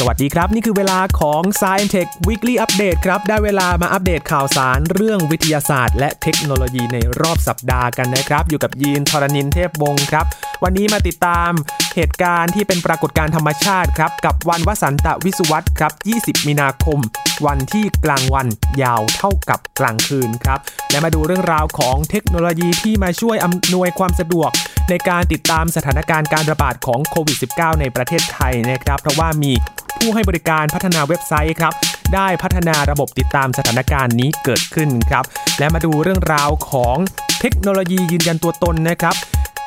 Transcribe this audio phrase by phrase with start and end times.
[0.00, 10.26] สวัสดีครับ นี่คือเวลาของ Science Tech Weekly Update ครับ ได้เวลามาอัปเดตข่าวสารเรื่องวิทยาศาสตร์ และเทคโนโลยีในรอบสัปดาห์กันนะครับ อยู่กับยีนทรณินเทพวงศ์ครับ
[10.64, 11.50] วันนี้มาติดตาม
[11.96, 16.98] เหตุการณ์ที่เป็นปรากฏการณ์ธรรมชาติครับ กับวันวสันตะวิสุวัตครับ 20 มีนาคม
[17.46, 18.46] วันที่กลางวัน
[18.82, 20.58] ยาวเท่ากับกลางคืนครับ
[20.90, 24.50] และมาดูเรื่องราวของเทคโนโลยีที่มาช่วยอำนวยความสะดวก
[24.90, 29.52] ในการติดตามสถานการณ์การระบาดของโควิด -19 ในประเทศไทยนะครับ เพราะว่ามี
[29.96, 31.72] ผู้ให้บริการพัฒนาเว็บไซต์ครับ
[32.14, 35.24] ได้พัฒนาระบบติดตามสถานการณ์นี้เกิดขึ้นครับ
[35.58, 36.96] และมาดูเรื่องราวของ
[37.40, 39.14] เทคโนโลยียืนยันตัวตนนะครับ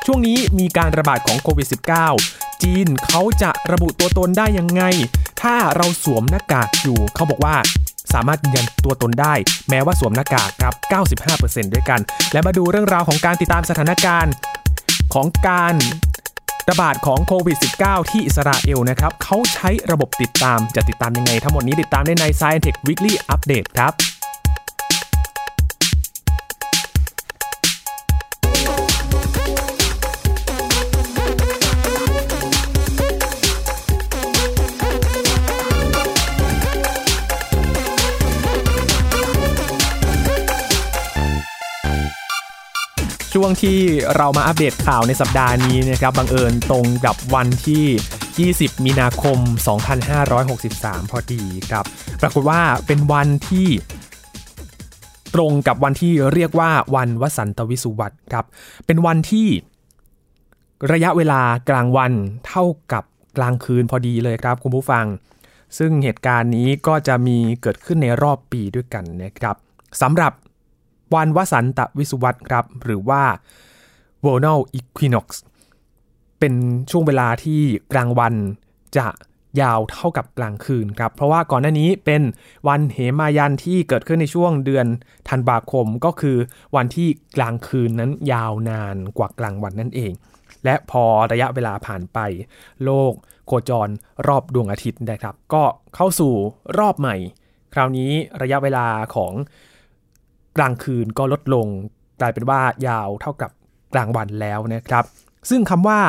[0.06, 1.68] ช่วงนี้มีการระบาดของโควิด
[2.14, 4.82] -19 จีนเขาจะระบุตัวตนได้ยังไง
[5.42, 7.56] ถ้าเราสวมหน้ากากอยู่เขาบอกว่า
[8.12, 9.34] สามารถยืนยันตัวตนได้
[9.70, 10.74] แม้ว่าสวมหน้ากากครับ
[11.24, 12.00] 95%ด้วยกัน
[12.32, 14.32] และมาดูเรื่องราวของการติดตามสถานการณ์
[15.14, 15.74] ของการ
[16.70, 23.92] ระบาดของโควิด -19 ที่อิสราเอลนะครับเขาใช้ระบบติดตามจะติดตามยังไง ทั้งหมดนี้ติดตามได้ใน Science Tech Weekly Update ครับ
[43.44, 43.80] ช่วงที่
[44.16, 49.38] เรามาอัปเดตข่าวในสัปดาห์นี้นะครับบังเอิญตรงกับวันที่ 20 มีนาคม
[50.24, 51.84] 2563 พอดีครับ
[52.20, 53.68] ปรากฏว่าเป็นวันที่
[55.34, 58.44] ตรงกับวันที่เรียกว่าวันวสันตวิสุวัตครับ
[58.86, 59.48] เป็นวันที่
[60.92, 62.12] ระยะเวลากลางวัน
[62.46, 63.04] เท่ากับ
[63.36, 65.06] กลางคืนพอดีเลยครับคุณผู้ฟัง
[65.78, 69.56] ซึ่งเหตุการณ์นี้ก็จะมีเกิดขึ้นในรอบปีด้วยกันนะครับ
[70.02, 70.32] สำหรับ
[71.14, 73.22] วันวสันตะวิสุวัตครับ หรือว่า
[74.24, 75.26] vernal equinox
[76.38, 76.54] เป็น
[76.90, 77.60] ช่วงเวลาที่
[77.92, 78.34] กลางวัน
[78.96, 79.06] จะ
[79.60, 82.22] ยาวเท่ากับกลางคืนครับ เพราะว่าก่อนหน้านี้เป็น
[82.68, 84.86] วันเหมายันที่เกิดขึ้นในช่วงเดือน
[85.28, 86.36] ธันวาคมก็คือ
[86.76, 90.12] วันที่กลางคืนนั้นยาวนานกว่ากลางวันนั่นเอง
[90.64, 92.18] และพอระยะเวลาผ่านไป
[92.84, 93.12] โลก
[93.46, 93.88] โคจร
[94.26, 95.64] รอบดวงอาทิตย์นะครับ ก็
[95.94, 96.34] เข้าสู่
[96.78, 97.16] รอบใหม่
[97.74, 98.10] คราวนี้
[98.42, 99.32] ระยะเวลาของ
[100.56, 101.66] กลางคืนก็ลดลง
[102.20, 103.50] กลายเป็นว่ายาวเท่ากับ
[103.94, 105.04] กลางวันแล้วนะครับ
[105.50, 106.00] ซึ่งคำว่า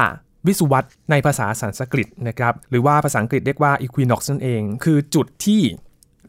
[0.47, 5.61] วิสุวัตในภาษาสันสกฤตนะครับหรือว่าภาษาอังกฤษเรียกว่า equinox นั่นเอง คือจุดที่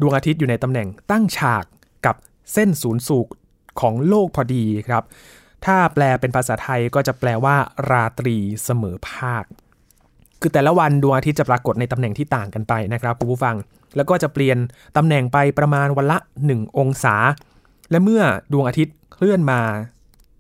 [0.01, 1.65] ดวงอาทิตย์อยู่ในตำแหน่งตั้งฉาก
[2.07, 2.17] กับ
[2.53, 3.33] เส้นศูนย์สูตร
[3.81, 5.03] ของโลกพอดีครับ
[5.65, 7.57] ถ้าแปลเป็นภาษาไทยก็จะแปลว่า
[7.91, 9.45] ราตรีเสมอภาค
[10.41, 13.57] คือแต่ละวันดวงอาทิตย์จะปรากฏในตำแหน่งที่ต่างกันไปนะครับคุณผู้ฟัง
[13.97, 14.59] แล้วก็จะเปลี่ยน
[14.97, 17.17] ตำแหน่งไปประมาณวันละ 1 องศา
[17.91, 18.23] และเมื่อ
[18.53, 19.61] ดวงอาทิตย์เคลื่อนมา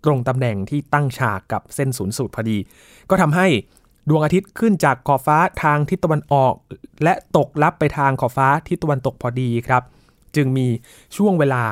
[0.04, 2.58] ตรงตำแหน่งที่ตั้งฉากกับเส้นศูนย์สูตรพอดี
[3.10, 3.46] ก็ทำให้
[4.08, 6.54] ดวงอาทิตย์ขึ้นจากขอบฟ้าทางทิศตะวันออก
[7.04, 9.82] และตกลับไปทางขอบฟ้าทิศตะวันตกพอดีครับ
[10.36, 10.66] จึงมี
[11.16, 11.62] ช่วงเวลา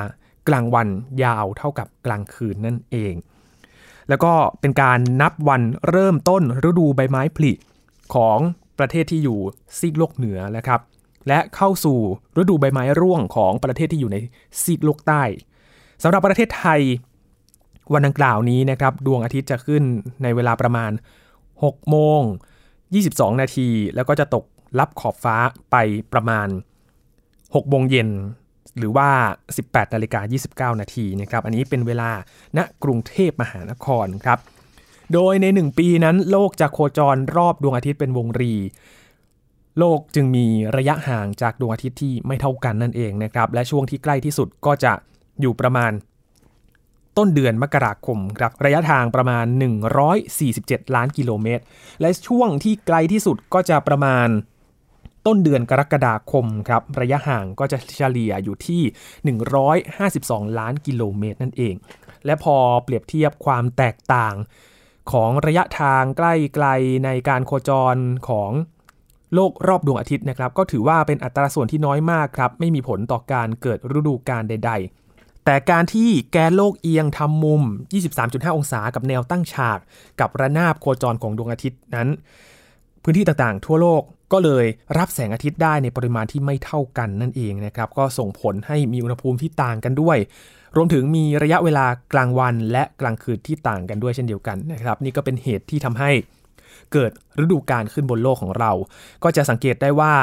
[0.47, 0.87] กลางวัน
[1.23, 3.13] ยาวเท่ากับกลางคืนนั่นเอง
[4.09, 7.51] แล้วก็เป็นการนับวันเริ่มต้นฤดูใบไม้ผลิ
[8.15, 8.39] ของ
[8.79, 9.39] ประเทศที่อยู่
[9.77, 10.79] ซีกโลกเหนือนะครับ
[11.27, 11.99] และเข้าสู่
[12.41, 14.17] ฤดูใบไม้ร่วงของประเทศที่อยู่ใน
[14.61, 15.23] ซีกโลกใต้
[16.03, 16.81] สำหรับประเทศไทย
[17.93, 19.83] วันดังกล่าวนี้นะครับดวงอาทิตย์จะขึ้น
[20.23, 20.91] ในเวลาประมาณ
[21.41, 22.21] 6 โมง
[22.81, 24.45] 22 นาที แล้วก็จะตก
[24.79, 25.37] ลับขอบฟ้า
[25.71, 25.75] ไป
[26.13, 26.47] ประมาณ
[27.09, 28.09] 6 โมงเย็น
[28.77, 29.09] หรือว่า
[29.53, 32.09] 18 นาฬิกา 29 นาทีนะครับ อันนี้เป็นเวลา
[32.57, 34.39] ณกรุงเทพมหานครครับ
[35.13, 38.53] โดยใน 1 ปีนั้น โลกจะโคจรรอบดวงอาทิตย์เป็นวงรี
[39.79, 40.45] โลกจึงมี
[40.77, 44.93] ระยะห่างจากดวงอาทิตย์ที่ไม่เท่ากันนั่นเองนะครับ และช่วงที่ใกล้ที่สุดก็จะ
[45.41, 45.91] อยู่ประมาณ
[47.17, 49.45] ต้นเดือนมกราคมครับระยะทางประมาณ
[50.19, 51.63] 147 ล้านกิโลเมตร
[52.01, 54.27] และช่วงที่ไกลที่สุดก็จะประมาณ
[55.25, 58.81] ต้นเดือนกรกฎาคมครับระยะห่างก็จะเฉลี่ยอยู่ที่
[59.89, 61.75] 152 ล้านกิโลเมตรนั่นเอง
[62.25, 64.35] และพอเปรียบเทียบความแตกต่าง
[65.11, 66.67] ของระยะทางใกล้ไกล
[67.05, 67.95] ในการโคจร
[68.29, 68.51] ของ
[69.33, 75.02] โลกรอบดวงอาทิตย์นะครับ ก็ถือว่าเป็นอัตราส่วนที่น้อยมากครับ ไม่มีผลต่อการเกิดฤดูกาลใด ๆ
[75.45, 77.61] แต่การที่แกนโลกเอียงทำมุม
[78.09, 79.79] 23.5 องศากับแนวตั้งฉาก
[80.19, 82.07] กับระนาบโคจรของดวงอาทิตย์นั้น
[83.03, 84.01] พื้นที่ต่างๆ ทั่วโลก
[84.33, 84.65] ก็เลย
[84.97, 90.17] รับแสงอาทิตย์ได้ในปริมาณที่ไม่เท่ากันนั่นเองนะครับ ก็ส่งผลให้มีอุณหภูมิที่ต่างกันด้วย
[90.75, 96.11] รวมถึงมีระยะเวลากลางวันและกลางคืนที่ต่างกันด้วยเช่นเดียวกันนะครับ นี่ก็เป็นเหตุที่ทำให้
[96.93, 97.11] เกิด
[97.43, 98.71] ฤดูกาลขึ้นบนโลกของเรา
[99.23, 100.13] ก็จะสังเกตได้ว่า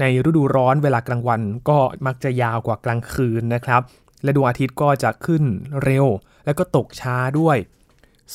[0.00, 3.82] ในฤดูร้อนเวลากลางวันก็มักจะยาวกว่ากลางคืนนะครับ
[4.22, 5.42] และดวงอาทิตย์ก็จะขึ้น
[5.84, 6.06] เร็ว
[6.44, 7.56] และก็ตกช้าด้วย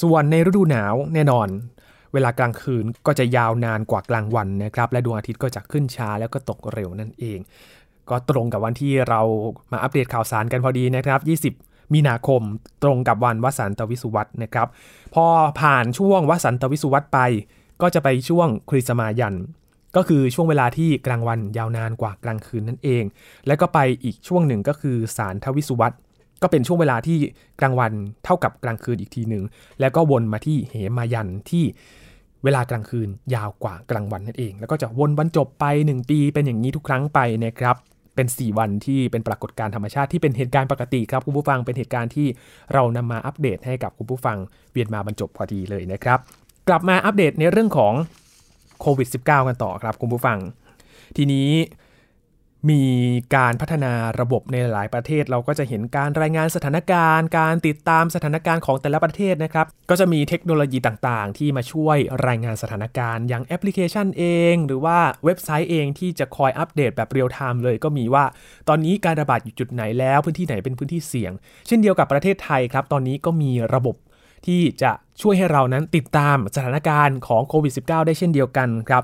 [0.01, 1.47] ส่วนในฤดูหนาวแน่นอน
[2.13, 7.39] เวลากลางคืนก็จะยาวนานกว่ากลางวันนะครับ และดวงอาทิตย์ก็จะขึ้นช้าแล้วก็ตกเร็วนั่นเอง
[8.09, 9.21] ก็ตรงกับวันที่เรา
[9.71, 11.15] มาอัปเดตข่าวสารกันพอดีนะครั
[11.49, 12.41] บ 20มีนาคม
[12.83, 14.67] ตรงกับวันวสันตวิสุวัตนะครับ
[15.15, 15.25] พอ
[15.59, 17.19] ผ่านช่วงวสันตวิสุวัตไป
[17.81, 19.35] ก็จะไปช่วงคริสมายัน
[19.95, 23.03] ก็คือช่วงเวลาที่กลางวันยาวนานกว่ากลางคืนนั่นเอง
[23.47, 25.93] และก็ไปอีกช่วงหนึ่งก็คือสารทวิสุวัต
[26.41, 27.17] ก็เป็นช่วงเวลาที่
[27.59, 27.91] กลางวัน
[28.25, 29.43] เท่ากับกลางคืนอีกทีหนึ่ง
[29.79, 31.63] แล้วก็วนมาที่เหมายันที่
[32.43, 37.75] เวลากลางคืนยาวกว่ากลางวันนั่นเอง แล้วก็จะวนบรรจบไป 1 ปีเป็นอย่างนี้ทุกครั้งไปนะครับ
[38.15, 42.27] เป็น 4 วันที่เป็นปรากฏการณ์ธรรมชาติที่เป็นเหตุการณ์ปกติครับคุณผู้ฟังเป็นเหตุการณ์ที่
[42.73, 44.37] เรานำมาอัปเดตให้กับคุณผู้ฟัง
[44.71, 46.19] เวียนมาบรรจบพอดีเลยนะครับ
[46.67, 47.93] กลับมาอัปเดตในเรื่องของ
[48.85, 50.37] โควิด -19 กันต่อครับคุณผู้ฟัง
[51.17, 51.49] ทีนี้
[52.69, 52.83] มี
[53.35, 61.97] การพัฒนาระบบในหลายประเทศ เราก็จะเห็นการรายงานสถานการณ์ การติดตามสถานการณ์ของแต่ละประเทศนะครับ ก็จะมีเทคโนโลยีต่างๆ ที่มาช่วย
[62.27, 64.23] รายงานสถานการณ์ อย่างแอปพลิเคชันเอ
[64.53, 68.25] ง หรือว่าเว็บไซต์เองที่จะคอยอัปเดตแบบเรียลไทม์เลยก็มีว่า
[68.69, 71.31] ตอนนี้การระบาดอยู่จุดไหนแล้ว พื้นที่ไหนเป็นพื้นที่เสี่ยง
[71.67, 73.95] เช่นเดียวกับประเทศไทยครับ ตอนนี้ก็มีระบบ
[74.45, 74.91] ที่จะ
[75.21, 79.03] ช่วยให้เรานั้นติดตามสถานการณ์ของโควิด -19 ได้เช่นเดียวกันครับ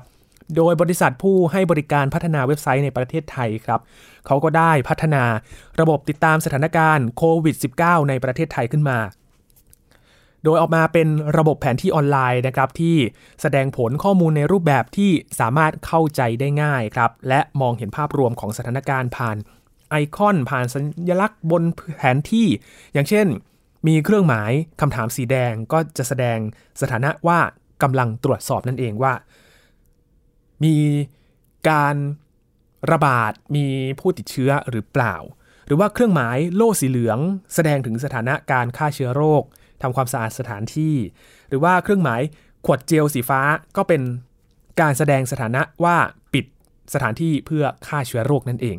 [0.56, 3.80] โดยบริษัทผู้ให้บริการพัฒนาเว็บไซต์ในประเทศไทยครับ
[4.26, 5.24] เขาก็ได้พัฒนา
[5.80, 8.98] ระบบติดตามสถานการณ์โควิด -19 ในประเทศไทยขึ้นมา
[10.44, 12.96] โดยออกมาเป็นระบบแผนที่ออนไลน์นะครับ ที่
[13.40, 15.10] แสดงผลข้อมูลในรูปแบบที่
[15.40, 19.36] สามารถเข้าใจได้ง่ายครับ และมองเห็นภาพรวมของสถานการณ์ผ่าน
[19.90, 21.62] ไอคอนผ่านสัญลักษณ์บน
[21.96, 22.46] แผนที่
[22.92, 23.26] อย่างเช่น
[23.86, 24.50] มีเครื่องหมาย
[24.80, 26.38] คำถามสีแดงก็จะแสดง
[26.80, 27.38] สถานะว่า
[27.82, 29.12] กำลังตรวจสอบนั่นเองว่า
[30.64, 30.76] มี
[31.70, 31.96] การ
[32.92, 33.66] ระบาดมี
[34.00, 35.14] ผู้ติดเชื้อหรือเปล่า
[35.66, 37.18] หรือว่าเครื่องหมายโล่สีเหลือง
[37.54, 39.42] แสดงถึงสถานะการฆ่าเชื้อโรค
[39.82, 40.94] ทำความสะอาดสถานที่
[41.48, 42.20] หรือว่าเครื่องหมาย
[42.66, 43.40] ขวดเจลสีฟ้า
[43.76, 44.02] ก็เป็น
[44.80, 45.96] การแสดงสถานะว่า
[46.32, 46.44] ปิด
[46.94, 48.76] สถานที่เพื่อฆ่าเชื้อโรคนั่นเอง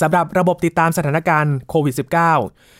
[0.00, 2.77] สำหรับระบบติดตามสถานการณ์โควิด -19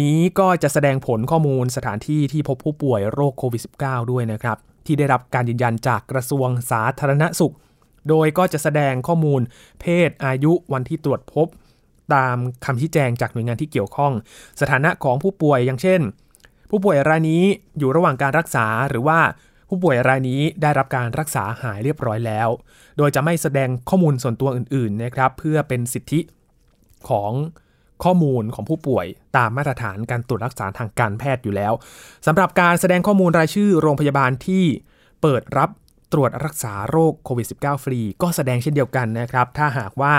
[0.00, 4.56] นี้ก็จะแสดงผลข้อมูลสถานที่ที่พบผู้ป่วยโรคโควิด -19 ด้วยนะครับ
[4.86, 7.54] ที่ได้รับการยืนยันจากกระทรวงสาธารณสุข
[8.08, 9.40] โดยก็จะแสดงข้อมูล
[9.80, 11.46] เพศอายุวันที่ตรวจพบ
[12.14, 14.12] ตามคำชี้แจงจากหน่วยงานที่เกี่ยวข้อง
[14.60, 16.00] สถานะของผู้ป่วยอย่างเช่น
[16.70, 17.42] ผู้ป่วยรายนี้
[17.78, 19.18] อยู่ระหว่างการรักษาหรือว่า
[19.68, 22.48] ผู้ป่วยรายนี้ได้รับการรักษาหายเรียบร้อยแล้ว
[22.96, 26.20] โดยจะไม่แสดงข้อมูลส่วนตัวอื่นๆนะครับ เพื่อเป็นสิทธิ
[27.08, 27.32] ของ
[28.04, 29.06] ข้อมูลของผู้ป่วย
[29.36, 31.72] ตามมาตรฐานการตรวจรักษาทางการแพทย์อยู่แล้ว
[32.26, 34.64] สำหรับการแสดงข้อมูลรายชื่อโรงพยาบาลที่
[35.22, 35.70] เปิดรับ
[36.12, 40.14] ตรวจรักษาโรคโควิด -19 ฟรี ก็แสดงเช่นเดียวกันนะครับ ถ้าหากว่า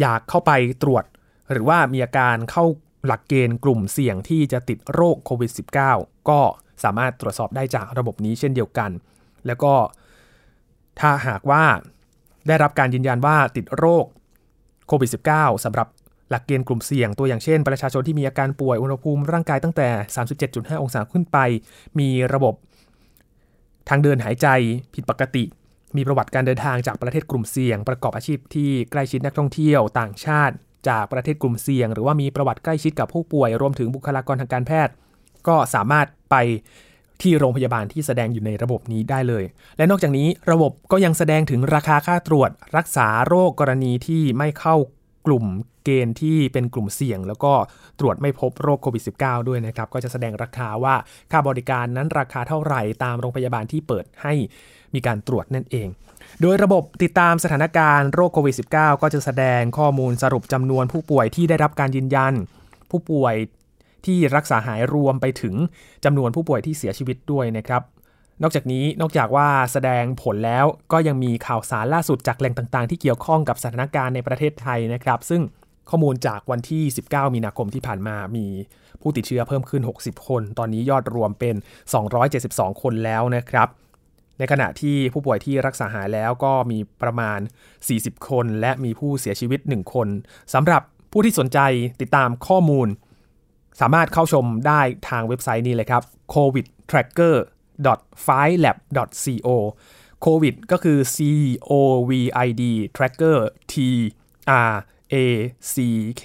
[0.00, 1.04] อยากเข้าไปตรวจ
[1.52, 2.64] หรือว่ามีอาการเข้า
[3.06, 5.50] หลักเกณฑ์กลุ่มเสี่ยงที่จะติดโรคโควิด
[5.90, 6.40] -19 ก็
[6.84, 8.90] สามารถตรวจสอบได้จากระบบนี้เช่นเดียวกัน
[9.46, 9.74] แล้วก็
[11.00, 11.64] ถ้าหากว่า
[12.46, 14.04] ได้รับการยืนยันว่าติดโรค
[14.88, 15.88] โควิด -19 สำหรับ
[16.30, 19.88] หลักเกณฑ์กลุ่มเสี่ยงตัวอย่างเช่น ประชาชนที่มีอาการป่วยอุณหภูมิร่างกายตั้งแต่
[20.36, 21.38] 37.5 องศาขึ้นไป
[21.98, 22.54] มีระบบ
[23.88, 24.46] ทางเดินหายใจ
[24.94, 25.44] ผิดปกติ
[25.96, 30.54] มีประวัติการเดินทางจากประเทศกลุ่มเสี่ยง ประกอบอาชีพที่ใกล้ชิดนักท่องเที่ยวต่างชาติ
[30.88, 34.94] จากประเทศกลุ่มเสี่ยง หรือว่ามีประวัติใกล้ชิดกับผู้ป่วย รวมถึงบุคลากรทางการแพทย์
[35.48, 36.36] ก็สามารถไป
[37.22, 39.44] ที่โรงพยาบาลที่แสดงอยู่ในระบบนี้ได้เลย
[39.76, 44.76] และนอกจากนี้ระบบก็ยังแสดงถึงราคาค่าตรวจ รักษาโรคกรณีที่ไม่เข้า
[45.26, 45.44] กลุ่ม
[45.84, 47.52] เกณฑ์ที่เป็นกลุ่มเสี่ยง แล้วก็
[48.00, 50.94] ตรวจไม่พบโรคโควิด -19 ด้วยนะครับ ก็จะแสดงราคาว่า
[51.30, 54.34] ค่าบริการนั้นราคาเท่าไหร่ตามโรงพยาบาลที่เปิดให้
[54.94, 55.88] มีการตรวจนั่นเอง
[56.40, 62.32] โดยระบบติดตามสถานการณ์โรคโควิด -19 ก็จะแสดงข้อมูลสรุปจำนวนผู้ป่วยที่ได้รับการยืนยัน
[62.90, 63.34] ผู้ป่วย
[64.06, 65.54] ที่รักษาหายรวมไปถึง
[66.04, 67.82] จำนวนผู้ป่วยที่เสียชีวิตด้วยนะครับ
[68.42, 75.42] นอกจากนี้นอกจากว่าแสดงผลแล้วก็ยังมีข่าวสารล่าสุดจากแหล่งต่างๆ ที่เกี่ยวข้องกับสถานการณ์ในประเทศไทยนะครับ ซึ่ง
[75.90, 78.46] ข้อมูลจากวันที่ 19 มีนาคมที่ผ่านมามี
[79.00, 81.56] ผู้ติดเชื้อเพิ่มขึ้น 60 คน ตอนนี้ยอดรวมเป็น
[82.18, 83.68] 272 คนแล้วนะครับ
[84.38, 87.40] ในขณะที่ผู้ป่วยที่รักษาหายแล้วก็มีประมาณ
[87.82, 90.08] 40 คน และมีผู้เสียชีวิต 1 คน
[90.54, 91.58] สำหรับผู้ที่สนใจ
[92.00, 92.88] ติดตามข้อมูล
[93.80, 96.02] สามารถเข้าชมได้ทางเว็บไซต์นี้เลยครับ
[96.34, 97.36] covid tracker
[98.26, 98.76] f i l a b
[99.24, 99.48] co
[100.20, 101.16] โควิดก็คือ c
[101.70, 101.72] o
[102.10, 102.12] v
[102.46, 102.62] i d
[102.96, 103.38] tracker
[103.72, 103.74] t
[104.74, 104.76] r
[105.12, 105.14] a
[105.72, 105.74] c
[106.20, 106.22] k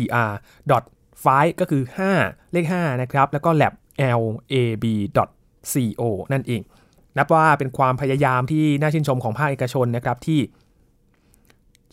[0.00, 0.32] e r
[1.24, 1.82] f i ก็คือ
[2.18, 3.74] 5 เลข 5 นะครับ แล้วก็ lab
[4.20, 4.84] l a b
[5.72, 6.62] co นั่นเอง
[7.16, 10.40] นับว่าเป็นความพยายามที่น่าชื่นชมของภาคเอกชนนะครับที่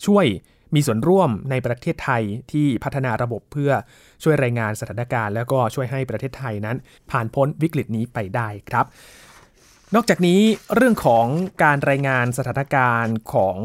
[0.06, 0.26] ช่วย
[0.74, 3.72] มีส่วนร่วมในประเทศไทยที่พัฒนาระบบเพื่อ
[4.22, 6.76] ช่วยรายงานสถานการณ์ แล้วก็ช่วยให้ประเทศไทยนั้น
[7.10, 8.86] ผ่านพ้นวิกฤตนี้ไปได้ครับ
[9.94, 10.40] นอกจากนี้
[10.74, 11.26] เรื่องของ
[11.62, 13.56] การรายงานสถานการณ์ของ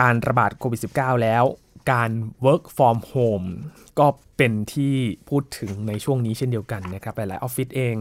[0.06, 1.44] ารระบาดโควิด -19 แล้ว
[1.92, 2.10] การ
[2.46, 3.48] work from home
[3.98, 4.06] ก็
[4.36, 4.94] เป็นที่
[5.28, 7.94] พูดถึงในช่วงนี้เช่นเดียวกันนะครับ หลายๆออฟฟิศเอง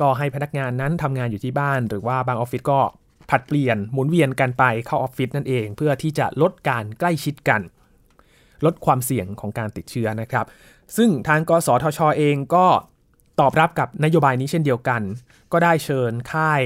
[0.00, 2.80] ก็ให้พนักงานนั้นทำงานอยู่ที่บ้าน หรือว่าบางออฟฟิศก็
[3.30, 7.60] ผัดเปลี่ยนหมุนเวียนกันไปเข้าออฟฟิศนั่นเอง เพื่อที่จะลดการใกล้ชิดกัน
[8.64, 10.46] ลดความเสี่ยงของการติดเชื้อนะครับ
[10.96, 12.66] ซึ่งทางกสทชเองก็
[13.40, 15.02] ตอบรับกับนโยบายนี้เช่นเดียวกัน
[15.52, 16.62] ก็ได้เชิญค่าย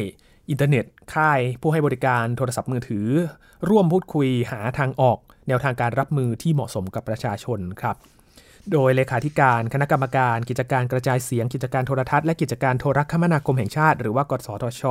[0.50, 3.08] อินเทอร์เน็ต ค่ายผู้ให้บริการโทรศัพท์มือถือ
[3.68, 7.96] ร่วมพูดคุยหาทางออก แนวทางการรับมือที่เหมาะสมกับประชาชนครับ
[8.72, 14.82] โดยเลขาธิการคณะกรรมการ กิจการกระจายเสียง กิจการโทรทัศน์และกิจการโทรคมนาคมแห่งชาติ หรือว่ากสทช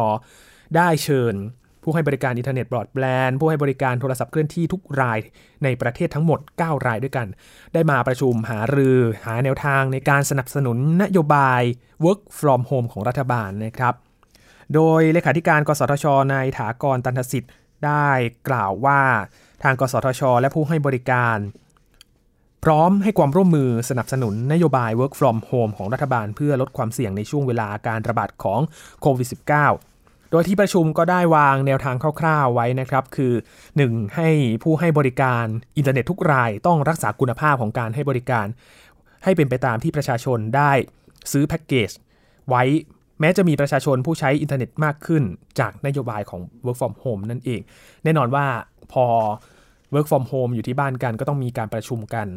[0.75, 1.35] ได้เชิญ
[1.83, 5.17] ผู้ให้บริการอินเทอร์เน็ตบรอดแบนด์ผู้ให้บริการโทรศัพท์เคลื่อนที่ทุกราย
[5.63, 7.27] ในประเทศทั้งหมด 9 รายด้วยกัน
[7.73, 11.61] ได้มาประชุมหารือหาแนวทางในการสนับสนุนนโยบาย
[12.05, 13.93] work from home ของรัฐบาลนะครับ
[14.73, 17.51] โดยเลขาธิการกสทชนายถากรตันทสิทธิ์
[17.85, 18.09] ได้
[18.47, 19.01] กล่าวว่า
[19.63, 21.37] ทางกสทช และผู้ให้บริการ
[22.63, 28.59] พร้อมให้ความร่วมมือสนับสนุนนโยบาย work from home ของรัฐบาลเพื่อลดความเสี่ยงในช่วงเวลาการระบาดของ
[29.01, 29.90] โควิด -19
[30.31, 33.33] โดยที่ประชุมก็ได้วางแนวทางคร่าวๆไว้นะครับ คือ
[33.73, 34.15] 1.
[34.15, 34.29] ให้
[34.63, 35.45] ผู้ให้บริการ
[35.77, 38.45] อินเทอร์เน็ตทุกรายต้องรักษาคุณภาพของการให้บริการ
[39.23, 40.71] ให้เป็นไปตามที่ประชาชนได้
[41.31, 41.89] ซื้อแพ็กเกจ
[42.49, 42.63] ไว้
[43.19, 45.23] แม้จะมีประชาชนผู้ใช้อินเทอร์เน็ตมากขึ้น
[45.59, 47.61] จากนโยบายของ work from home นั่นเอง
[48.03, 48.45] แน่นอนว่า
[48.91, 49.05] พอ
[49.93, 52.27] work from home อยู่ที่บ้านกันก็ต้องมีการประชุมกัน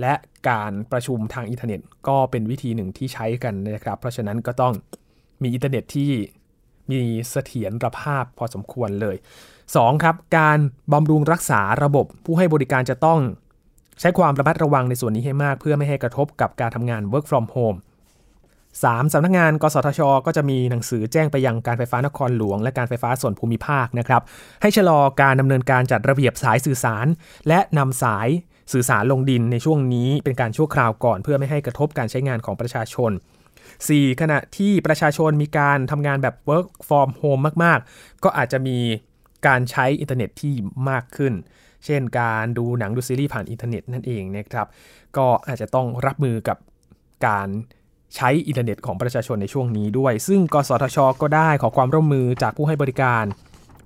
[0.00, 0.14] และ
[0.48, 4.74] การประชุมทางอินเทอร์เน็ต ก็เป็นวิธีหนึ่งที่ใช้กันนะครับ เพราะฉะนั้นก็ต้อง
[5.42, 6.10] มีอินเทอร์เน็ตที่
[6.92, 9.16] มีเสถียรภาพพอสมควรเลย
[9.60, 10.02] 2.
[10.02, 10.58] ครับ การ
[10.92, 13.20] บำรุงรักษาระบบผู้ให้บริการจะต้อง
[14.00, 17.78] ใช้ความระมัดระวังในส่วนนี้ให้มาก เพื่อไม่ให้กระทบกับการทำงาน work from home
[18.82, 19.12] 3.
[19.12, 24.22] สำนักงงาน กสทช ก็จะมีหนังสือแจ้งไปยังการไฟฟ้านครหลวง และการไฟฟ้าส่วนภูมิภาคนะครับ
[24.62, 27.06] ให้ชะลอการดำเนินการจัดระเบียบสายสื่อสาร
[27.48, 28.28] และนำสาย
[28.72, 33.10] สื่อสารลงดินในช่วงนี้เป็นการชั่วคราวก่อน เพื่อไม่ให้กระทบการใช้งานของประชาชน
[33.76, 34.20] 4.
[34.20, 38.78] ขณะที่ประชาชนมีการทำงานแบบ work from home มาก ๆ ก็อาจจะมี
[39.46, 40.54] การใช้อินเทอร์เน็ตที่
[40.90, 41.32] มากขึ้น
[41.84, 44.66] เช่นการดูหนังดูซีรีส์ผ่านอินเทอร์เน็ตนั่นเองนะครับ
[45.16, 46.58] ก็อาจจะต้องรับมือกับ
[47.26, 47.48] การ
[48.16, 53.24] ใช้อินเทอร์เน็ตของประชาชนในช่วงนี้ด้วย ซึ่งกสทช ก็ได้ขอความร่วมมือจากผู้ให้บริการ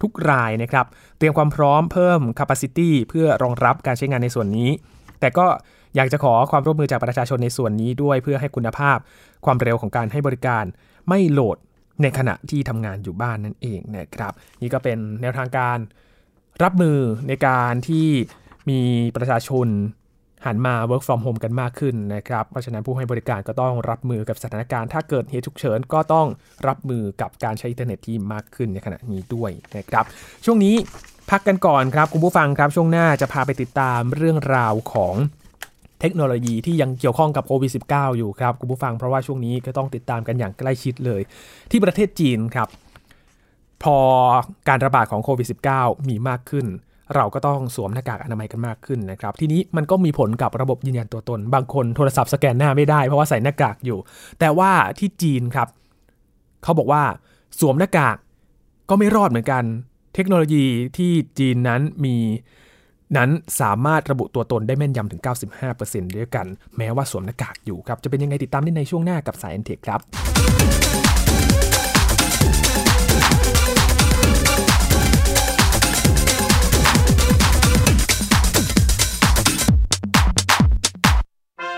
[0.03, 0.87] ทุกรายนะครับ
[1.19, 4.71] เตรียมความพร้อมเพิ่ม capacity เพื่อรองรับการใช้งานในส่วนนี้
[5.21, 5.47] แต่ก็
[5.97, 8.99] อยากจะขอความร่วมมือจากประชาชนในส่วนนี้ด้วยเพื่อให้คุณภาพ
[9.45, 10.65] ความเร็วของการให้บริการ
[11.09, 11.57] ไม่โหลด
[12.03, 14.33] ในขณะที่ทำงานอยู่บ้านนั่นเองนะครับ
[14.63, 15.79] นี่ก็เป็นแนวทางการ
[16.63, 18.09] รับมือในการที่
[18.71, 18.81] มี
[19.17, 19.69] ประชาชน
[20.47, 26.27] หันมา work from home กันมากขึ้นนะครับ เพราะฉะนั้นผู้ให้บริการก็ต้องรับมือกับสถานการณ์ ถ้าเกิดเหตุฉุกเฉินก็ต้อง
[26.69, 30.05] รับมือกับการใช้อินเทอร์เน็ตที่มากขึ้นในขณะนี้ด้วยนะครับ
[30.45, 30.75] ช่วงนี้
[31.31, 35.15] พักกันก่อนครับ คุณผู้ฟังครับ ช่วงหน้าจะพาไปติดตามเรื่องราวของ
[36.03, 41.21] เทคโนโลยีที่ยังเกี่ยวข้องกับโควิด -19 อยู่ครับ คุณผู้ฟังเพราะว่าช่วงนี้ก็ต้องติดตามกันอย่างใกล้ชิดเลย
[41.71, 42.69] ที่ประเทศจีนครับ
[43.83, 43.97] พอ
[44.69, 46.67] การระบาดของโควิด -19 มีมากขึ้น
[47.15, 53.99] เราก็ต้องสวมหน้ากากอนามัยกันมากขึ้นนะครับ ทีนี้มันก็มีผลกับระบบยืนยันตัวตน บางคนโทรศัพท์สแกนหน้าไม่ได้เพราะว่าใส่หน้ากากอยู่
[54.41, 55.69] แต่ว่าที่จีนครับ
[56.63, 57.03] เขาบอกว่า
[57.61, 58.17] สวมหน้ากาก
[58.89, 59.65] ก็ไม่รอดเหมือนกัน
[60.15, 60.65] เทคโนโลยี
[60.97, 62.17] ที่จีนนั้นมี
[63.17, 65.23] นั้นสามารถระบุตัวตนได้แม่นยำถึง
[65.69, 70.01] 95%ด้วยกัน แม้ว่าสวมหน้ากากอยู่ครับ จะเป็นยังไงติดตามได้ในช่วงหน้ากับสายเอ็นเทคครับ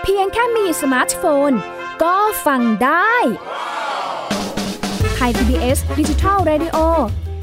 [0.03, 1.51] เพียงแค่มีสมาร์ทโฟน
[2.03, 2.15] ก็
[2.45, 3.15] ฟังได้
[5.15, 6.77] Thai PBS Digital Radio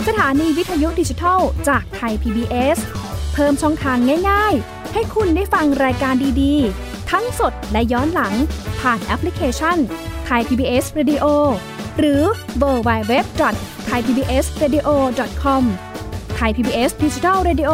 [0.08, 3.98] สถานีวิทยุดิจิทัลจากไทย PBS เพิ่มช่องทาง
[4.30, 8.34] ง่ายๆ ให้คุณได้ฟังรายการดีๆ ทั้งสดและย้อนหลัง
[8.80, 9.76] ผ่านแอปพลิเคชัน
[10.24, 11.26] ไทย PBS Radio
[11.98, 12.22] หรือ
[12.58, 13.24] เวอร์ไบเว็บ
[13.86, 15.64] Thai PBS Radio com
[16.36, 17.70] Thai PBS Digital Radio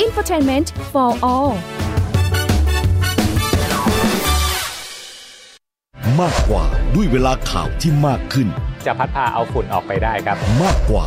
[0.00, 1.52] อินฟอร์ทนเมนต์ for all
[6.20, 6.64] มากกว่า
[6.94, 8.48] ด้วยเวลาข่าวที่มากขึ้น
[8.86, 11.06] จะพัดพาเอาฝุ่นออกไปได้ครับ มากกว่า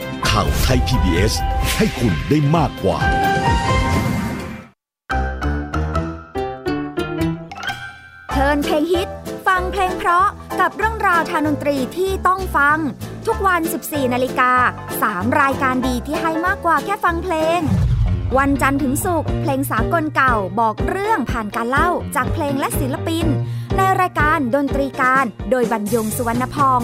[0.37, 1.33] ข่าวไทย PBS
[1.77, 2.97] ให้คุณได้มากกว่า
[8.29, 9.09] เทิร์นเพลงฮิต
[9.47, 10.27] ฟังเพลงเพราะ
[10.59, 12.77] กับเรื่องราวทางดนตรีที่ต้องฟัง
[13.27, 14.51] ทุกวัน 14 นาฬิกา
[14.97, 17.59] 3 รายการดีที่ให้มากกว่าแค่ฟังเพลง
[18.37, 23.25] วันจันทร์ถึงศุกร์เพลงสากลเก่าบอกเรื่องผ่านการเล่าจากเพลงและศิลปิน
[23.77, 26.83] ในรายการดนตรีการโดยบรรยงสุวรรณพอง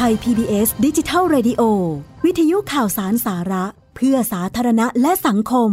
[0.00, 1.62] ไทย PBS ดิจิทัล Radio
[2.24, 3.64] วิทยุข่าวสารสาระ
[3.96, 5.70] เพื่อสาธารณะและสังคม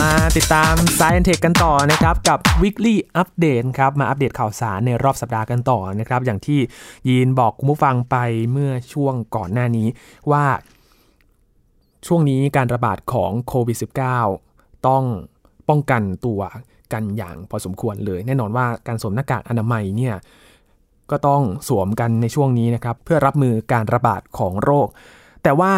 [0.00, 6.60] มาติดตาม Science Tech กันต่อนะครับ กับ Weekly Update ครับ มาอัปเดตข่าวสารในรอบสัปดาห์กันต่อนะครับ อย่างที่
[7.08, 8.16] ยีนบอกคุณผู้ฟังไป
[8.52, 9.88] เมื่อช่วงก่อนหน้านี้
[10.30, 10.44] ว่า
[12.06, 14.51] ช่วงนี้การระบาดของโควิด -19
[14.88, 15.04] ต้อง
[15.68, 16.40] ป้องกันตัว
[16.92, 20.14] กันอย่างพอสมควรเลย แน่นอนว่าการสวมหน้ากากอนามัยเนี่ย
[21.10, 24.88] ก็ต้องสวมกันในช่วงนี้นะครับ เพื่อรับมือการระบาดของโรค
[25.42, 25.72] แต่ว่า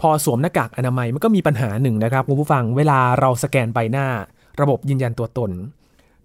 [0.00, 4.06] พอสวมหน้ากากอนามัยมันก็มีปัญหาหนึ่งนะครับคุณผู้ฟังเวลาเราสแกนใบหน้า
[4.60, 5.50] ระบบยืนยันตัวตน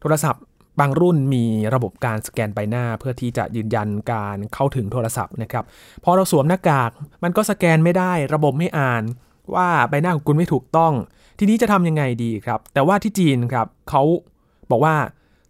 [0.01, 0.43] โทรศัพท์
[0.79, 5.63] บางรุ่นมีระบบการสแกนใบหน้า เพื่อที่จะยืนยันการเข้าถึงโทรศัพท์นะครับ
[6.03, 6.91] พอเราสวมหน้ากาก
[7.23, 9.03] มันก็สแกนไม่ได้ ระบบไม่อ่าน
[9.53, 10.93] ว่าใบหน้าของคุณไม่ถูกต้อง
[11.39, 14.03] ทีนี้จะทำยังไงดีครับ แต่ว่าที่จีนครับเขา
[14.71, 14.95] บอกว่า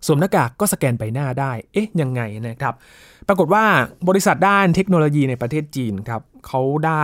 [0.05, 2.73] สวมหน้ากากก็สแกนใบหน้าได้ เอ๊ะ ยังไงนะครับ
[3.27, 3.65] ปรากฏว่า
[4.07, 7.03] บริษัทด้านเทคโนโลยีในประเทศจีนครับเขาได้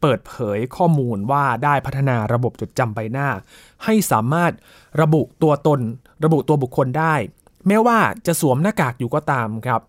[0.00, 3.28] เปิดเผยข้อมูลว่าได้พัฒนาระบบจดจำใบหน้า
[3.84, 4.52] ให้สามารถ
[5.00, 5.80] ระบุตัวตน
[6.24, 7.14] ระบุตัวบุคคลได้
[7.66, 9.80] แม้ว่าจะสวมหน้ากากอยู่ก็ตามครับ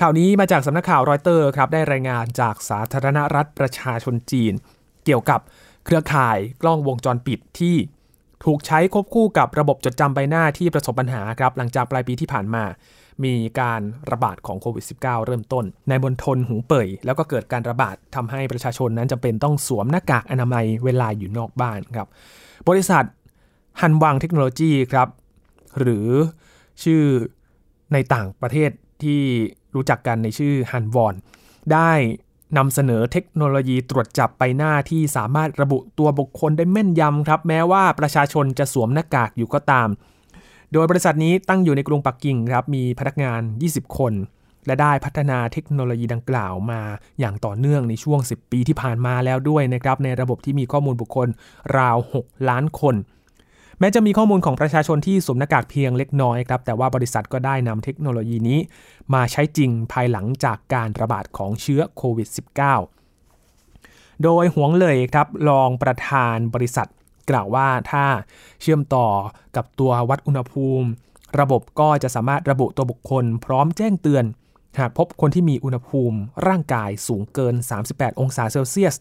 [0.00, 5.40] ข่าวนี้มาจากสำนักข่าวรอยเตอร์ครับได้รายงานจากสาธารณรัฐประชาชนจีนเกี่ยวกับ
[5.84, 7.76] เครือข่ายกล้องวงจรปิดที่
[8.44, 12.64] ถูกใช้ควบคู่กับระบบจดจำใบหน้าที่ประสบปัญหาครับหลังจากปลายปีที่ผ่านมา
[13.24, 22.08] มีการระบาดของโควิด -19 เริ่มต้น ในบนทนหูเป่ยแล้วก็เกิดการระบาดทำให้ประชาชนนั้นจำเป็นต้องสวมหน้ากากอนามัยเวลาอยู่นอกบ้านครับ
[22.68, 23.04] บริษัท
[23.80, 25.08] ฮันวังเทคโนโลยีครับ
[25.80, 26.08] หรือ
[26.82, 27.02] ชื่อ
[27.92, 28.70] ในต่างประเทศ
[29.02, 29.20] ที่
[29.74, 31.14] รู้จักกันในชื่อฮันวอน
[31.72, 31.92] ได้
[32.56, 39.88] นำเสนอเทคโนโลยีตรวจจับใบหน้าที่สามารถระบุตัวบุคคลได้แม่นยำครับ แม้ว่าประชาชนจะสวมหน้ากากอยู่ก็ตาม
[40.72, 44.12] โดยบริษัทนี้ตั้งอยู่ในกรุงปักกิ่งครับ มีพนักงาน 20 คน
[44.66, 46.80] และได้พัฒนาเทคโนโลยีดังกล่าวมา
[47.20, 51.28] อย่างต่อเนื่องในช่วง 10 ปีที่ผ่านมาแล้วด้วยนะครับ ในระบบที่มีข้อมูลบุคคล
[51.78, 52.94] ราว 6 ล้านคน
[53.80, 58.58] แม้จะมีข้อมูลของประชาชนที่สวมหน้ากากเพียงเล็กน้อยครับ แต่ว่าบริษัทก็ได้นำเทคโนโลยีนี้
[59.14, 62.28] มาใช้จริงภายหลังจากการระบาดของเชื้อโควิด
[63.06, 66.88] -19 โดยหวงเลยครับรองประธานบริษัท
[67.30, 68.04] กล่าวว่าถ้า
[68.60, 69.08] เชื่อมต่อ
[69.56, 70.86] กับตัววัดอุณหภูมิ
[71.40, 74.24] ระบบก็จะสามารถระบุตัวบุคคล พร้อมแจ้งเตือน
[74.78, 77.54] หากพบคนที่มีอุณหภูมิร่างกายสูงเกิน
[77.88, 78.94] 38 องศาเซลเซียส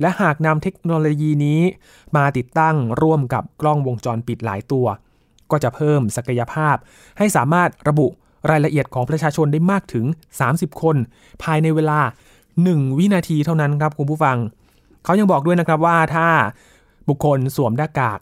[0.00, 1.60] และหากนำเทคโนโลยีนี้
[2.16, 4.86] มาติดตั้งร่วมกับกล้องวงจรปิดหลายตัว
[5.50, 6.76] ก็จะเพิ่มศักยภาพ
[7.18, 8.06] ให้สามารถระบุ
[8.50, 10.06] รายละเอียดของประชาชนได้มากถึง
[10.44, 10.96] 30 คน
[11.42, 12.00] ภายในเวลา
[12.52, 14.36] 1 วินาทีเท่านั้นครับคุณผู้ฟัง
[15.04, 16.28] เขายังบอกด้วยนะครับว่าถ้า
[17.08, 18.18] บุคคลสวมหน้ากาก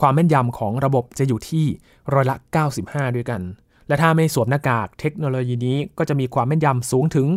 [0.00, 1.64] ความแม่นยำของระบบจะอยู่ที่
[2.12, 2.36] ร้อยละ
[2.76, 3.40] 95 ด้วยกัน
[3.88, 7.28] และถ้าไม่สวมหน้ากากเทคโนโลยีนี้ก็จะมีความแม่นยำสูงถึง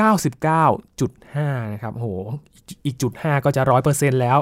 [0.00, 2.08] 99.5 นะครับโห
[2.86, 4.38] อีกจุด 5 ก็จะ 100%แล้ว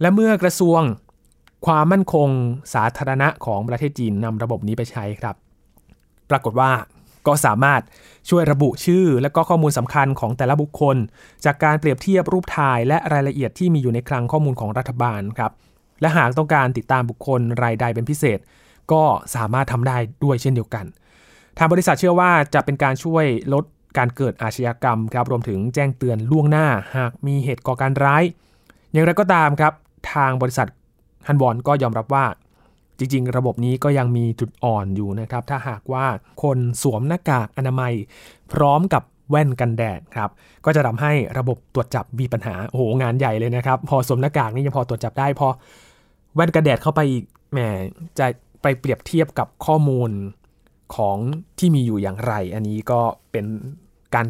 [0.00, 0.80] และเมื่อกระทรวง
[1.66, 2.28] ความมั่นคง
[2.74, 5.34] สาธารณะของประเทศจีนนำระบบนี้ไปใช้ครับ
[6.30, 6.70] ปรากฏว่า
[7.26, 7.82] ก็สามารถ
[8.30, 10.96] ช่วยระบุชื่อ และก็ข้อมูลสำคัญของแต่ละบุคคล
[11.44, 15.52] จากการเปรียบเทียบรูปถ่ายและรายละเอียดที่มีอยู่ในคลังข้อมูลของรัฐบาลครับ
[16.00, 18.38] และหากต้องการติดตามบุคคลรายใดเป็นพิเศษ
[18.92, 19.02] ก็
[19.34, 20.84] สามารถทำได้ด้วยเช่นเดียวกัน
[21.58, 23.64] ทางบริษัทเชื่อว่าจะเป็นการช่วยลด
[23.98, 28.22] การเกิดอาชญากรรมครับรวมถึงแจ้งเตือนล่วงหน้าหากมีเหตุก่อการร้าย
[28.92, 29.72] อย่างไรก็ตามครับ
[30.12, 30.68] ทางบริษัท
[31.26, 32.26] ฮันบอนก็ยอมรับว่า
[32.98, 36.06] จริง ๆ ระบบนี้ก็ยังมีจุดอ่อนอยู่นะครับ ถ้าหากว่า
[36.42, 37.92] คนสวมหน้ากากอนามัย
[38.52, 40.30] พร้อมกับแว่นกันแดดครับ
[40.64, 45.48] ก็จะทำให้ระบบตรวจจับมีปัญหาโอ้โหงานใหญ่เลยนะครับ พอสวมหน้ากากนี่ยังพอตรวจจับได้พอ
[46.34, 47.58] แว่นกันแดดเข้าไปอีกแหม
[48.18, 48.26] จะ
[48.62, 50.10] ไปเปรียบเทียบกับข้อมูล
[50.96, 51.16] ของ
[51.58, 53.00] ที่มีอยู่อย่างไร อันนี้ก็
[53.32, 53.46] เป็น
[54.14, 54.26] การ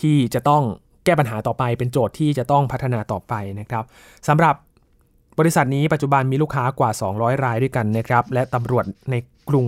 [0.00, 0.62] ที่จะต้อง
[1.04, 3.84] แก้ปัญหาต่อไป เป็นโจทย์ที่จะต้องพัฒนาต่อไปนะครับ
[4.28, 4.54] สำหรับ
[5.38, 9.14] บริษัทนี้ปัจจุบันมีลูกค้ากว่า 200 รายด้วยกันนะครับ และตำรวจใน
[9.48, 9.66] กรุง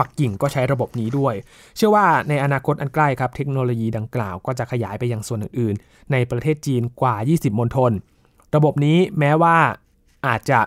[0.00, 1.34] ปักกิ่งก็ใช้ระบบนี้ด้วย
[1.76, 7.92] เชื่อว่าในอนาคตอันใกล้ครับ เทคโนโลยีดังกล่าวก็จะขยายไปยังส่วนอื่นๆ ในประเทศจีนกว่า 20 มณฑล
[8.56, 9.56] ระบบนี้แม้ว่า
[10.26, 10.60] อาจจะ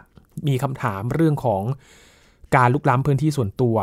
[0.48, 1.64] มีคำถามเรื่องของ
[2.56, 3.78] การลุกล้ำพื้นที่ส่วนตัว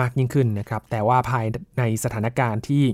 [0.00, 1.44] มากยิ่งขึ้นนะครับ แต่ว่าภาย
[1.78, 2.84] ในสถานการณ์ที่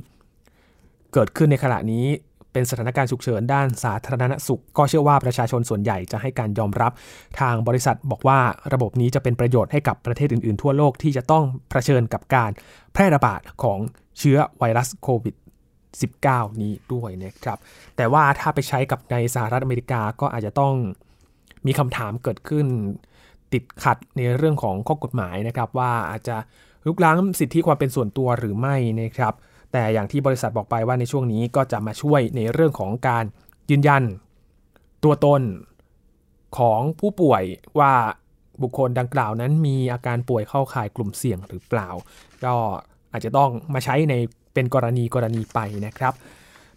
[1.14, 2.06] เกิดขึ้นในขณะนี้
[2.52, 6.92] เป็นสถานการณ์ฉุกเฉินด้านสาธารณสุข ก็เชื่อว่าประชาชนส่วนใหญ่จะให้การยอมรับ
[7.40, 8.38] ทางบริษัทบอกว่า
[8.72, 12.50] ระบบนี้จะเป็นประโยชน์ให้กับประเทศอื่น ๆ ทั่วโลกที่จะต้องเผชิญกับการ
[12.92, 13.78] แพร่ระบาดของ
[14.18, 15.34] เชื้อไวรัสโควิด
[15.98, 17.58] 19 นี้ด้วยนะครับ
[17.96, 20.74] แต่ว่าถ้าไปใช้กับในสหรัฐอเมริกาก็อาจจะต้อง
[21.66, 22.66] มีคำถามเกิดขึ้น
[23.52, 26.36] ติดขัดในเรื่องของข้อกฎหมายนะครับว่าอาจจะ
[26.86, 29.34] ลุกล้ำสิทธิความเป็นส่วนตัวหรือไม่นะครับ
[29.76, 33.24] แต่อย่างที่บริษัทบอกไปว่าในช่วงนี้ก็จะมาช่วยในเรื่องของการ
[33.70, 34.02] ยืนยัน
[35.04, 35.42] ตัวตน
[36.58, 37.42] ของผู้ป่วย
[37.78, 37.92] ว่า
[38.62, 41.88] บุคคลดังกล่าวนั้นมีอาการป่วยเข้าข่ายกลุ่มเสี่ยงหรือเปล่า
[42.44, 42.54] ก็
[43.12, 44.14] อาจจะต้องมาใช้ใน
[44.54, 46.12] เป็นกรณีกรณีไปนะครับ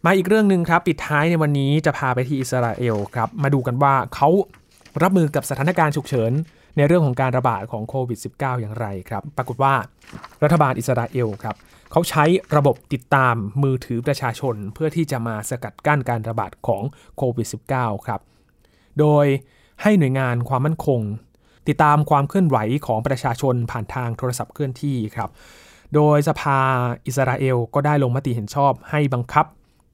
[0.06, 4.30] มาอีกเรื่องหนึ่งครับ ปิดท้ายในวันนี้จะพาไปที่อิสราเอลครับ มาดูกันว่าเขา
[5.04, 6.32] รับมือกับสถานการณ์ฉุกเฉิน
[6.78, 9.74] ในเรื่องของการระบาดของโควิด -19 อย่างไรครับ ปรากฏว่า
[10.44, 11.56] รัฐบาลอิสราเอลครับ
[11.92, 16.84] เขาใช้ระบบติดตามมือถือประชาชน เพื่อที่จะมาสกัดกั้นการระบาดของ
[17.18, 18.22] โควิด -19 ครับ
[19.00, 19.26] โดย
[19.82, 21.02] ให้หน่วยงานความมั่นคง
[21.68, 25.30] ติดตามความเคลื่อนไหวของประชาชนผ่านทางโทรศัพท์เคลื่อนที่ครับ
[25.96, 26.60] โดยสภา
[27.06, 29.46] อิสราเอลก็ได้ลงมติเห็นชอบให้บังคับ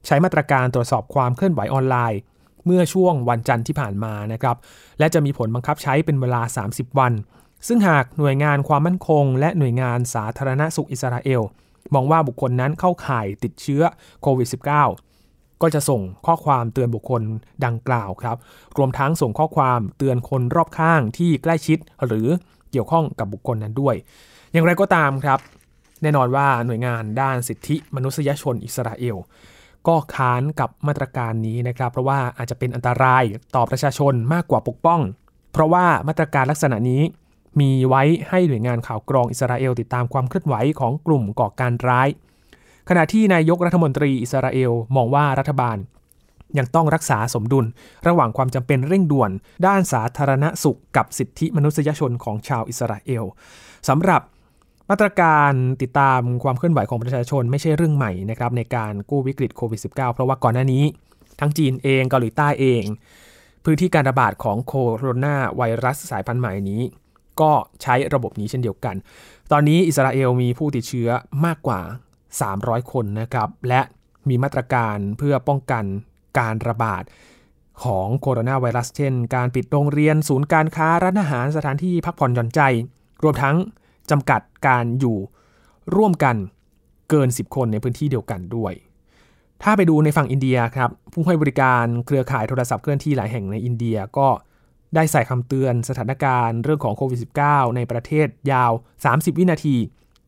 [0.06, 2.20] ใช้มาตรการตรวจสอบความเคลื่อนไหวออนไลน์
[2.66, 4.56] เมื่อช่วงวันจันทร์ที่ผ่านมานะครับ
[4.98, 7.12] และจะมีผลบังคับใช้เป็นเวลา 30 วัน
[7.66, 11.42] ซึ่งหากหน่วยงานความมั่นคง และหน่วยงานสาธารณสุขอิสราเอล
[11.94, 13.82] มองว่าบุคคลนั้นเข้าข่ายติดเชื้อ
[14.22, 14.48] โควิด
[15.02, 17.22] -19 ก็จะส่งข้อความเตือนบุคคล
[17.64, 18.36] ดังกล่าวครับ
[18.76, 22.28] รวมทั้งส่งข้อความเตือนคนรอบข้างที่ใกล้ชิดหรือ
[22.70, 23.94] เกี่ยวข้องกับบุคคลนั้นด้วย
[24.52, 25.38] อย่างไรก็ตามครับ
[26.02, 29.16] แน่นอนว่าหน่วยงานด้านสิทธิมนุษยชนอิสราเอล
[29.86, 33.22] ก็ค้านกับมาตรการนี้นะครับ เพราะว่าอาจจะเป็นอันตราย
[33.56, 35.00] ต่อประชาชนมากกว่าปกป้อง
[35.52, 37.02] เพราะว่ามาตรการลักษณะนี้
[37.60, 42.08] มีไว้ให้หน่วยงานข่าวกรองอิสราเอลติดตามความเคลื่อนไหวของกลุ่มก่อการร้าย
[42.88, 45.76] ขณะที่นายกรัฐมนตรีอิสราเอลมองว่ารัฐบาล
[46.58, 47.66] ยังต้องรักษาสมดุล
[48.06, 49.30] ระหว่างความจำเป็นเร่งด่วน
[49.66, 53.24] ด้านสาธารณสุขกับสิทธิมนุษยชนของชาวอิสราเอล
[53.88, 54.22] สำหรับ
[54.90, 60.84] มาตรการติดตามความเคลื่อนไหวของประชาชนไม่ใช่เรื่องใหม่นะครับในการกู้วิกฤตโควิด -19 เพราะว่าก่อนหน้านี้
[61.40, 62.84] ทั้งจีนเองเกาหลีใต้เอง
[63.64, 66.82] พื้นที่การระบาดของโคโรนาไวรัสสายพันธุ์ใหม่นี้
[67.40, 68.94] ก็ใช้ระบบนี้เช่นเดียวกัน
[69.52, 71.08] ตอนนี้อิสราเอลมีผู้ติดเชื้อ
[71.44, 71.80] มากกว่า
[72.36, 73.80] 300 คนนะครับ และ
[74.28, 75.84] มีมาตรการเพื่อป้องกัน
[76.38, 77.02] การระบาด
[77.84, 82.60] ของโคโรนาไวรัส เช่น การปิดโรงเรียน ศูนย์การค้า ร้านอาหาร สถานที่พักผ่อนหย่อนใจ
[83.22, 83.56] รวมทั้ง
[84.10, 85.16] จำกัดการอยู่
[85.96, 86.36] ร่วมกัน
[87.10, 88.72] เกิน 10 คนในพื้นที่เดียวกันด้วย
[89.62, 94.28] ถ้าไปดูในฝั่งอินเดียครับ ผู้ให้บริการเครือข่ายโทรศัพท์เคลื่อนที่หลายแห่งในอินเดียก็
[94.94, 98.72] ได้ใส่คำเตือนสถานการณ์เรื่องของโควิด -19 ในประเทศยาว
[99.04, 99.76] 30 วินาที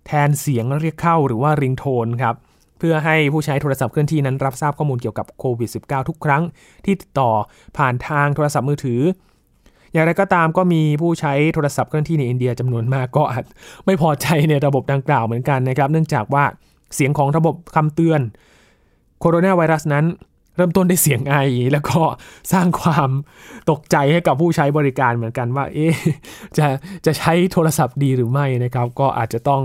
[0.07, 2.35] แทนเสียงเรียกเข้าหรือว่าริงโทนครับ
[2.79, 6.43] เพื่อให้ผู้ใช้โทรศัพท์เคลื่อนที่นั้นรับทราบข้อมูลเกี่ยวกับโควิด -19 ทุกครั้ง
[6.85, 7.31] ที่ติดต่อ
[7.77, 9.01] ผ่านทางโทรศัพท์มือถือ
[9.93, 13.45] อย่างไรก็ตามก็มีผู้ใช้โทรศัพท์เคลื่อนที่ในอินเดียจำนวนมากก็อาจ
[13.87, 16.45] ไม่พอใจในระบบดังกล่าวเหมือนกันนะครับ เนื่องจากว่า
[16.95, 18.21] เสียงของระบบคำเตือน
[19.21, 20.05] โคโรนาไวรัสนั้น
[20.57, 21.37] เริ่มต้นด้วยเสียงไอ
[21.73, 22.01] แล้วก็
[22.53, 23.11] สร้างความ
[23.71, 25.95] ตกใจให้กับผู้ใช้บริการเหมือนกันว่า เอ๊ะ
[26.59, 26.67] จะ
[27.07, 29.63] จะใช้โทรศัพท์ดีหรือไม่นะครับ ก็อาจจะต้อง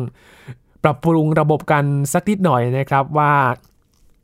[0.83, 3.33] ปรับปรุงระบบกันสักนิดหน่อยนะครับว่า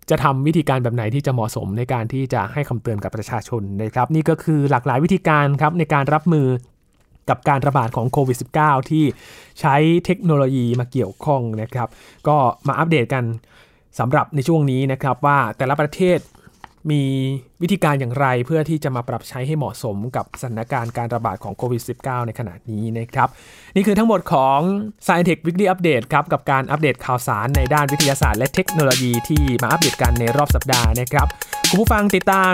[0.10, 6.48] จะทำวิธีการแบบไหนที่จะเหมาะสมในการที่จะให้คำเตือนกับประชาชนนะครับ นี่ก็คือหลากหลายวิธีการครับในการรับมือ
[7.30, 9.06] กับการระบาดของโควิด -19 ที่
[9.60, 9.76] ใช้
[10.06, 11.88] เทคโนโลยีมาเกี่ยวข้องนะครับ
[12.28, 12.36] ก็
[12.68, 13.24] มาอัปเดตกัน
[14.00, 16.20] สำหรับในช่วงนี้นะครับว่าแต่ละประเทศ
[16.92, 17.04] มี
[17.62, 23.30] วิธีการอย่างไรเพื่อที่จะมาปรับใช้ให้เหมาะสมกับสถานการณ์การระบาดของโควิด -19 ในขณะนี้นะครับ
[23.76, 24.60] นี่คือทั้งหมดของ
[25.08, 31.28] s c i e n Tech Weekly Update ครับ กับการอัปเดตข่าวสารในด้านวิทยาศาสตร์และเทคโนโลยีที่มาอัปเดตกันในรอบสัปดาห์นะครับ
[31.70, 32.54] คุณผู้ฟังติดตาม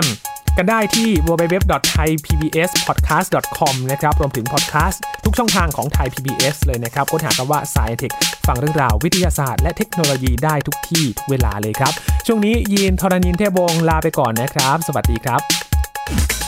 [0.56, 5.02] กันได้ที่ www.thaipbspodcast.com นะครับ รวมถึงพอดแคสต์
[5.36, 8.12] ช่องทางของไทย PBS เลยนะครับค้นหาคำว่า s c i e n t e c
[8.46, 11.92] ฟังเรื่องราววิทยาศาสตร์และเทคโนโลยีได้ทุกที่ทุกเวลาเลยครับ
[12.26, 16.43] ช่วงนี้ยีนทรณินเทพวงลาไปก่อนนะครับ สวัสดีครับ